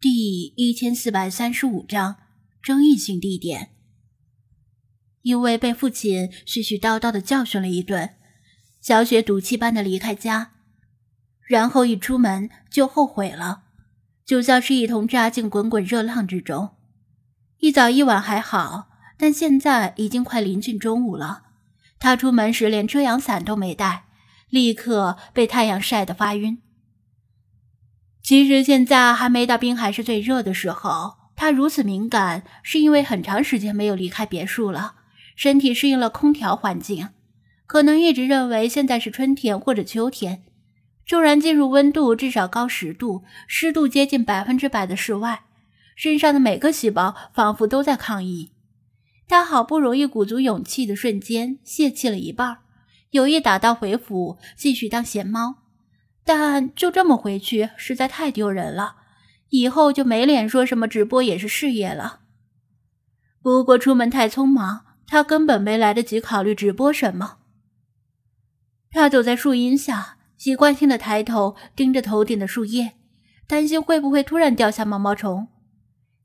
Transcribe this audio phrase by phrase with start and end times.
[0.00, 2.18] 第一千四百三十五章
[2.62, 3.70] 争议性地点。
[5.22, 8.14] 因为被父亲絮絮叨叨的教训了一顿，
[8.80, 10.52] 小雪赌气般的离开家，
[11.48, 13.64] 然后一出门就后悔了，
[14.24, 16.76] 就像是一同扎进滚滚热浪之中。
[17.58, 21.46] 一早一晚还好，但现在已经快临近中午了。
[21.98, 24.04] 他出门时连遮阳伞都没带，
[24.48, 26.62] 立刻被太阳晒得发晕。
[28.28, 34.96] 其实现在还没到滨海市最热的时候，他如此敏感，是因为很长时间没有离开别墅了，
[35.34, 37.08] 身体适应了空调环境，
[37.66, 40.42] 可能一直认为现在是春天或者秋天。
[41.06, 45.44] 骤然进入温度至少高十度、湿度接近百分之百的室外，
[45.96, 48.52] 身上的每个细胞仿佛都在抗议。
[49.26, 52.58] 他好不容易鼓足勇气的瞬间，泄气了一半，
[53.12, 55.67] 有意打道回府，继续当闲猫。
[56.28, 58.96] 但就这么回去实在太丢人了，
[59.48, 62.20] 以后就没脸说什么直播也是事业了。
[63.40, 67.38] 不过出门太匆忙，他根本没来得及考虑直播什么。
[68.90, 72.92] 他走在树荫下，习惯性的抬头盯着头顶的树叶，
[73.46, 75.48] 担心会不会突然掉下毛毛虫。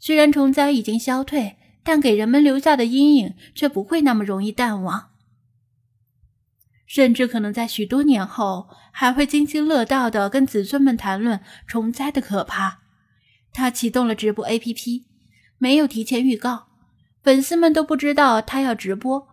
[0.00, 5.11] 虽然虫灾已经消退，但给人们留下的阴影却不会那么容易淡忘。
[6.92, 12.80] 甚至可能在许多年后，还会津津乐道的跟子孙们谈论虫灾的可怕。
[13.50, 15.04] 他启动了直播 APP，
[15.56, 16.66] 没有提前预告，
[17.22, 19.26] 粉丝们都不知道他要直播。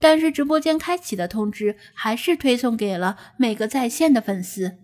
[0.00, 4.78] 但是直播间开启的通知还是推送给了每个在线的粉丝。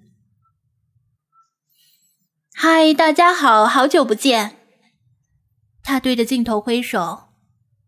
[2.55, 4.57] 嗨，大家好，好久不见！
[5.83, 7.31] 他对着镜头挥手，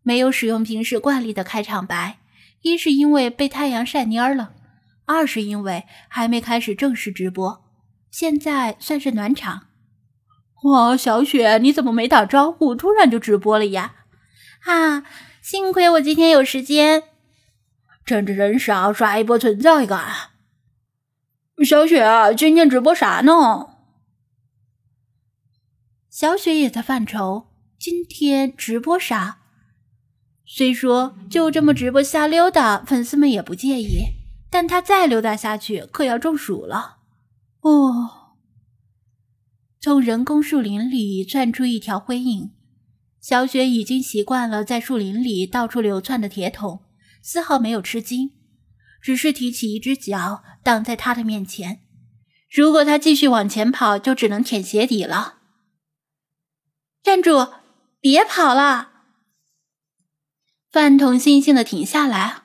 [0.01, 2.19] 没有使用平时惯例的开场白。
[2.63, 4.53] 一是因为被太阳晒蔫了，
[5.05, 7.63] 二是因为还没开始正式直播，
[8.09, 9.67] 现在算是暖场。
[10.63, 13.95] 哇，小雪，你怎么没打招呼，突然就直播了呀？
[14.65, 15.03] 啊，
[15.41, 17.03] 幸亏我今天有时间，
[18.05, 20.29] 趁着人少刷一波存在感。
[21.65, 22.01] 小雪，
[22.37, 23.71] 今天直播啥呢？
[26.09, 29.39] 小雪也在犯愁，今天直播啥？
[30.55, 34.03] 虽说就这么直播瞎溜达，粉丝们也不介意，
[34.51, 36.97] 但他再溜达下去可要中暑了。
[37.61, 38.35] 哦，
[39.81, 42.51] 从人工树林里窜出一条灰影，
[43.19, 46.83] 小雪已经习惯了在树林里到处流窜的铁桶，
[47.23, 48.29] 丝毫没有吃惊，
[49.01, 51.79] 只是提起一只脚挡在他的面前。
[52.55, 55.39] 如果他继续往前跑，就只能舔鞋底了。
[57.01, 57.53] 站住！
[57.99, 58.91] 别跑了！
[60.73, 62.37] 饭桶悻悻的停下来。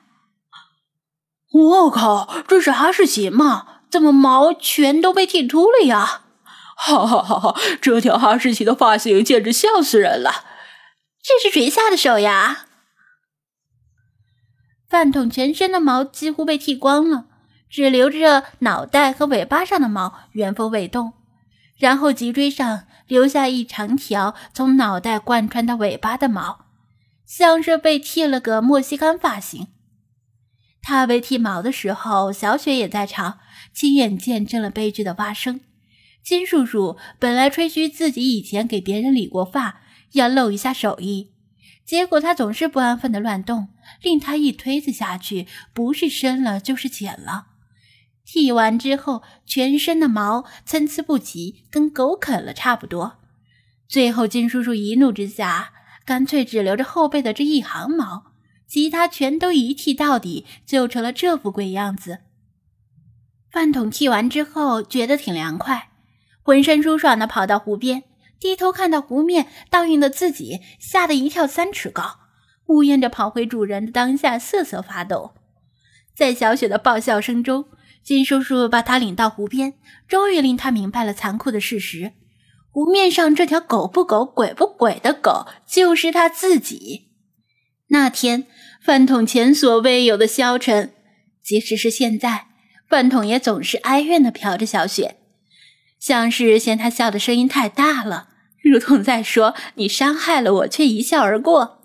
[1.51, 3.79] 我靠，这是哈士奇吗？
[3.89, 6.21] 怎么毛全都被剃秃了呀？
[6.77, 7.59] 哈哈哈哈！
[7.81, 10.45] 这条哈士奇的发型简直笑死人了。
[11.23, 12.67] 这是谁下的手呀？
[14.87, 17.25] 饭桶全身的毛几乎被剃光了，
[17.67, 21.13] 只留着脑袋和尾巴上的毛原封未动，
[21.79, 26.68] 然后脊椎上留下一长条从脑袋贯穿到尾巴的毛。
[27.29, 29.67] 像是被剃了个莫西干发型。
[30.81, 33.37] 他被剃毛的时候，小雪也在场，
[33.71, 35.61] 亲眼见证了悲剧的发生。
[36.23, 39.81] 金叔叔本来吹嘘自己以前给别人理过发，
[40.13, 41.31] 要露一下手艺，
[41.85, 43.67] 结果他总是不安分的乱动，
[44.01, 47.49] 令他一推子下去，不是深了就是浅了。
[48.25, 53.17] 剃完之后，全身的毛参差不齐，跟狗啃了差不多。
[53.87, 55.73] 最后，金叔叔一怒之下。
[56.09, 58.31] 干脆只留着后背的这一行毛，
[58.67, 62.21] 其他全都一剃到底，就成了这副鬼样子。
[63.51, 65.89] 饭桶剃完之后，觉得挺凉快，
[66.41, 68.05] 浑身舒爽的跑到湖边，
[68.39, 72.15] 低头看到湖面倒映的自己，吓得一跳三尺高，
[72.65, 75.35] 呜咽着跑回主人的当下，瑟瑟发抖。
[76.15, 77.65] 在小雪的爆笑声中，
[78.01, 79.75] 金叔叔把他领到湖边，
[80.07, 82.13] 终于令他明白了残酷的事实。
[82.79, 87.09] 湖面上这条狗不狗、鬼不鬼的狗，就是他自己。
[87.87, 88.47] 那天，
[88.81, 90.93] 饭桶前所未有的消沉，
[91.43, 92.47] 即使是现在，
[92.87, 95.17] 饭桶也总是哀怨的瞟着小雪，
[95.99, 98.29] 像是嫌他笑的声音太大了，
[98.63, 101.81] 如同在说：“你伤害了我，却一笑而过。”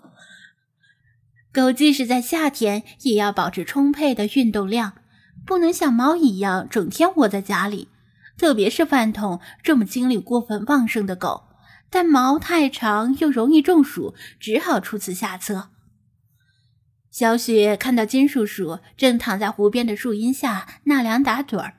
[1.51, 4.93] 狗即使在夏天，也要保持充沛的运动量，
[5.45, 7.89] 不能像猫一样整天窝在家里。
[8.37, 11.45] 特别是饭桶这么精力过分旺盛的狗，
[11.89, 15.69] 但毛太长又容易中暑，只好出此下策。
[17.09, 21.75] 小雪看到金叔叔正躺在湖边的树荫下纳凉打盹儿，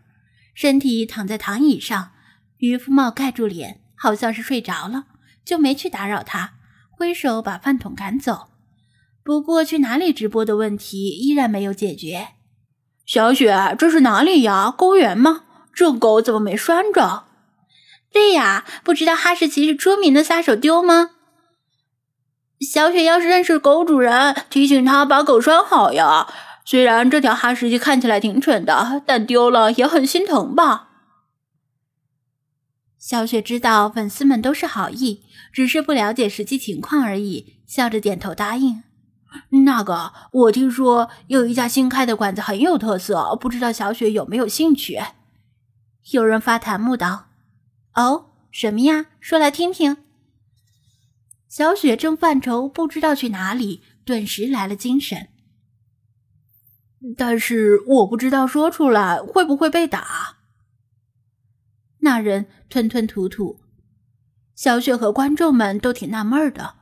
[0.55, 2.13] 身体躺在躺椅上，
[2.57, 5.05] 渔夫帽盖住脸，好像是睡着了，
[5.45, 6.55] 就没去打扰他，
[6.91, 8.49] 挥手把饭桶赶走。
[9.23, 12.29] 不过去哪里直播的问题依然没有解决。
[13.05, 14.71] 小雪，这是哪里呀？
[14.71, 15.46] 公园吗？
[15.77, 17.25] 这狗怎么没拴着？
[18.11, 21.11] 对呀，不知道哈士奇是出名的撒手丢吗？
[22.59, 26.27] 小雪要是认识狗主人，提醒他把狗拴好呀。
[26.65, 30.89] 虽然这条哈士奇看起来挺蠢的，但丢了也很心疼吧。
[32.99, 35.21] 小雪知道粉丝们都是好意，
[35.53, 38.83] 只是不了解实际情况而已，笑着点头答应。
[39.65, 44.99] 那个，我听说有一家新开的馆子很有特色，不知道小雪有没有兴趣？
[46.11, 47.31] 有人发弹幕道
[47.95, 49.07] ：“哦，什么呀？
[49.19, 49.97] 说来听听。”
[51.49, 55.29] 小雪正犯愁，不知道去哪里，顿时来了精神。
[57.17, 60.39] 但是我不知道说出来会不会被打。
[62.01, 63.61] 那人吞吞吐吐。
[64.55, 66.77] 小雪和观众们都挺纳闷的，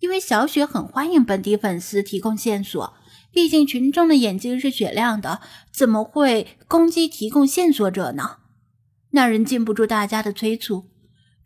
[0.00, 2.94] 因为小雪很欢迎本地粉丝提供线索，
[3.32, 5.40] 毕竟群众的眼睛是雪亮的，
[5.72, 8.38] 怎么会攻击提供线索者呢？
[9.16, 10.90] 那人禁不住大家的催促，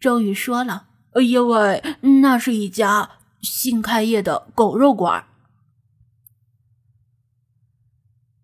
[0.01, 0.89] 终于说了。
[1.23, 1.83] 因为
[2.21, 5.25] 那是一家新开业的狗肉馆。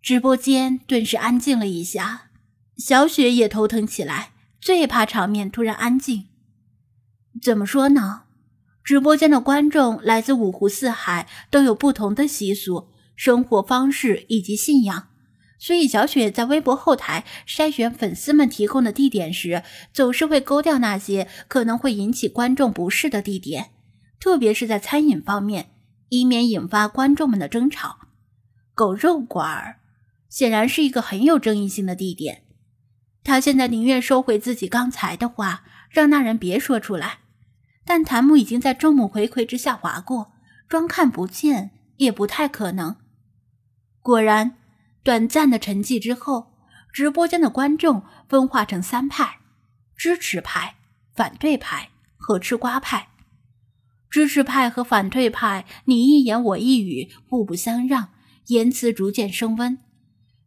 [0.00, 2.30] 直播间顿时安静了一下，
[2.76, 6.28] 小雪也头疼起来，最怕场面突然安静。
[7.42, 8.22] 怎么说呢？
[8.84, 15.08] 直播间的观众来自五湖四海，都有不同的习俗、生活方式以及信仰。
[15.58, 23.70] 所以，小雪在微博后台筛选粉丝们提供的地点时，总是会勾掉那些可能会引起观众不适的地点，
[24.20, 25.70] 特别是在餐饮方面，
[26.10, 28.00] 以免引发观众们的争吵。
[28.74, 29.76] 狗肉馆儿
[30.28, 32.42] 显然是一个很有争议性的地点，
[33.24, 37.20] 他现在宁愿收回自己刚才的话，让那人别说出来。
[37.86, 40.32] 但弹幕已经在众目睽睽之下划过，
[40.68, 42.96] 装看不见也不太可能。
[44.02, 44.58] 果然。
[45.06, 46.52] 短暂的沉寂之后，
[46.92, 49.38] 直播间的观众分化成三派：
[49.96, 50.78] 支持派、
[51.14, 53.10] 反对派和吃瓜派。
[54.10, 58.08] 支持派和反对派你一言我一语，互不相让，
[58.46, 59.78] 言辞逐渐升温。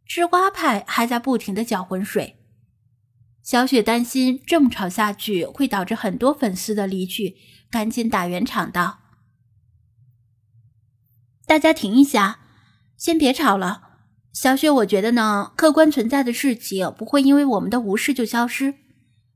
[0.04, 2.36] 吃瓜派还在不停的搅浑水。
[3.42, 7.34] 小雪担心这么吵下去会导致很多粉丝的离去，
[7.70, 8.98] 赶紧打圆场道
[11.48, 12.40] ：“大家停一下，
[12.98, 13.86] 先别吵了。”
[14.32, 18.74] 小雪，我觉得呢，客观存在的事情不会因为我们的无视就消失。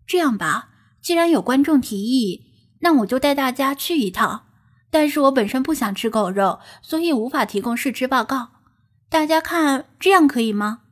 [0.06, 0.70] 这样吧，
[1.02, 2.42] 既然有观众提议，
[2.80, 4.46] 那我就带大家去一趟。
[4.90, 8.50] 但是我本身不想吃狗肉，所以无法提供试吃报告。
[9.08, 10.82] 大家看，这样可以吗？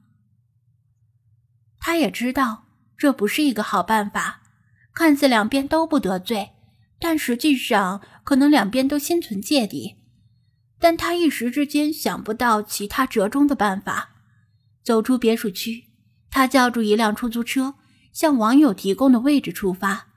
[1.78, 2.64] 他也知道
[2.98, 4.42] 这不是一个好办法，
[4.92, 6.50] 看似两边都不得罪，
[6.98, 10.01] 但实际上可能两边都心存芥蒂。
[10.82, 14.16] 但他一时之间想不到其他折中的办法。
[14.82, 15.84] 走出别墅区，
[16.28, 17.74] 他叫住一辆出租车，
[18.12, 20.08] 向网友提供的位置出发。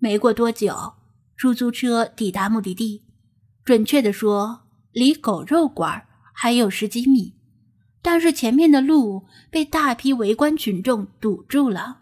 [0.00, 0.94] 没过多久，
[1.36, 3.04] 出租车抵达目的地，
[3.64, 7.34] 准确的说，离狗肉馆还有十几米，
[8.02, 12.00] 但是前面的路被大批围观群众堵住了。